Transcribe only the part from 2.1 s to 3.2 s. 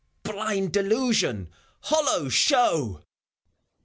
show!